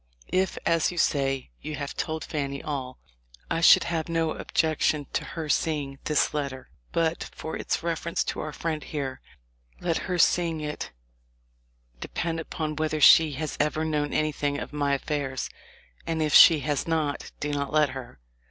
If, 0.33 0.57
as 0.65 0.91
you 0.91 0.97
say, 0.97 1.51
you 1.61 1.75
have 1.75 1.95
told 1.95 2.23
Fanny 2.23 2.63
all, 2.63 2.97
I 3.51 3.61
should 3.61 3.83
have 3.83 4.09
no 4.09 4.31
objection 4.31 5.05
to 5.13 5.23
her 5.23 5.47
seeing 5.47 5.99
this 6.05 6.33
letter, 6.33 6.71
but 6.91 7.25
for 7.35 7.55
its 7.55 7.83
reference 7.83 8.23
to 8.23 8.39
our 8.39 8.51
friend 8.51 8.83
here; 8.83 9.21
let 9.79 9.97
her 10.09 10.17
seeing 10.17 10.59
it 10.59 10.89
depend 11.99 12.39
upon 12.39 12.77
whether 12.77 12.99
she 12.99 13.33
has 13.33 13.55
ever 13.59 13.85
known 13.85 14.11
anything 14.11 14.57
of 14.57 14.73
my 14.73 14.95
affairs; 14.95 15.51
and 16.07 16.19
if 16.23 16.33
she 16.33 16.61
has 16.61 16.87
not, 16.87 17.31
do 17.39 17.51
not 17.51 17.71
let 17.71 17.89
her. 17.89 18.19